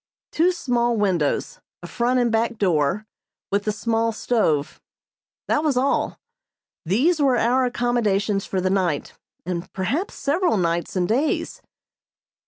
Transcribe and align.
Two 0.31 0.51
small 0.51 0.97
windows, 0.97 1.59
a 1.83 1.87
front 1.87 2.19
and 2.19 2.31
back 2.31 2.57
door, 2.57 3.05
with 3.51 3.65
the 3.65 3.71
small 3.71 4.11
stove 4.11 4.81
that 5.47 5.63
was 5.63 5.77
all. 5.77 6.17
These 6.83 7.21
were 7.21 7.37
our 7.37 7.65
accommodations 7.65 8.43
for 8.47 8.59
the 8.59 8.71
night, 8.71 9.13
and 9.45 9.71
perhaps 9.73 10.15
several 10.15 10.57
nights 10.57 10.95
and 10.95 11.07
days. 11.07 11.61